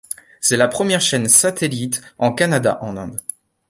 [0.39, 3.21] C'est la première chaîne satellite en kannada en Inde.